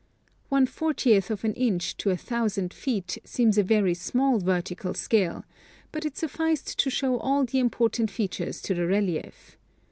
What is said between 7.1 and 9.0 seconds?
all the important features of the